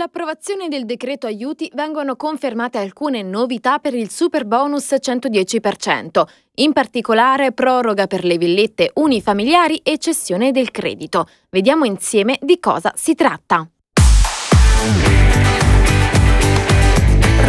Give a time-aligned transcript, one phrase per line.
[0.00, 6.22] Con l'approvazione del decreto aiuti vengono confermate alcune novità per il super bonus 110%,
[6.54, 11.26] in particolare proroga per le villette unifamiliari e cessione del credito.
[11.50, 13.68] Vediamo insieme di cosa si tratta.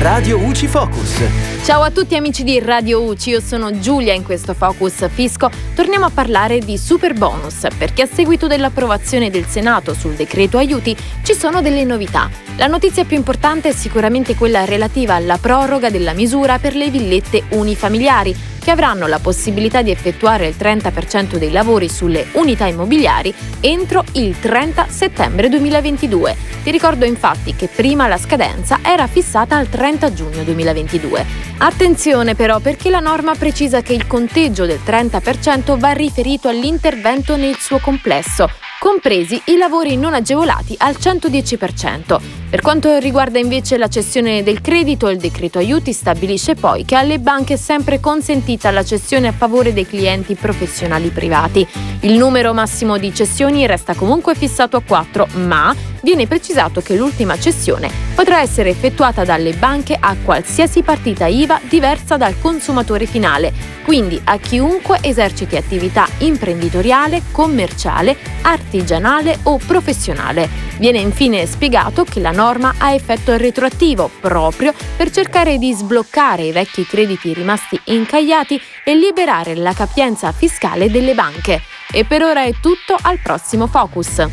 [0.02, 1.22] Radio UCI Focus.
[1.64, 5.48] Ciao a tutti amici di Radio UCI, io sono Giulia in questo Focus Fisco.
[5.76, 10.98] Torniamo a parlare di super bonus perché a seguito dell'approvazione del Senato sul decreto aiuti
[11.22, 12.32] ci sono delle novità.
[12.56, 17.44] La notizia più importante è sicuramente quella relativa alla proroga della misura per le villette
[17.50, 24.04] unifamiliari che avranno la possibilità di effettuare il 30% dei lavori sulle unità immobiliari entro
[24.14, 26.36] il 30 settembre 2022.
[26.64, 31.26] Ti ricordo infatti che prima la scadenza era fissata al 30 giugno 2022.
[31.58, 37.58] Attenzione però perché la norma precisa che il conteggio del 30% va riferito all'intervento nel
[37.58, 38.48] suo complesso,
[38.80, 42.41] compresi i lavori non agevolati al 110%.
[42.52, 47.17] Per quanto riguarda invece la cessione del credito, il decreto aiuti stabilisce poi che alle
[47.17, 51.66] banche è sempre consentita la cessione a favore dei clienti professionali privati.
[52.02, 57.38] Il numero massimo di cessioni resta comunque fissato a 4, ma viene precisato che l'ultima
[57.39, 63.52] cessione potrà essere effettuata dalle banche a qualsiasi partita IVA diversa dal consumatore finale,
[63.83, 70.49] quindi a chiunque eserciti attività imprenditoriale, commerciale, artigianale o professionale.
[70.77, 76.52] Viene infine spiegato che la norma ha effetto retroattivo proprio per cercare di sbloccare i
[76.52, 81.61] vecchi crediti rimasti incagliati e liberare la capienza fiscale delle banche.
[81.91, 84.29] E per ora è tutto, al prossimo Focus.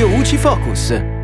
[0.00, 1.19] Radio UCI Focus.